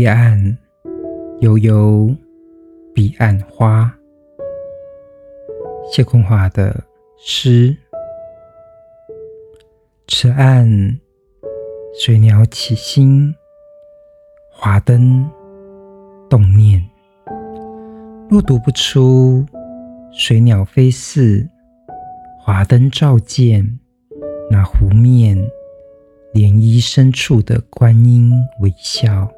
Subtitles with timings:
[0.00, 0.56] 彼岸
[1.40, 2.10] 悠悠，
[2.94, 3.94] 彼岸花。
[5.92, 6.82] 谢坤华的
[7.18, 7.76] 诗。
[10.08, 10.66] 此岸
[12.00, 13.34] 水鸟起心，
[14.50, 15.30] 华灯
[16.30, 16.82] 动念。
[18.30, 19.44] 若读不出
[20.10, 21.46] 水鸟飞逝，
[22.38, 23.78] 华灯照见
[24.50, 25.36] 那湖面
[26.32, 28.32] 涟漪深处的观音
[28.62, 29.30] 微笑。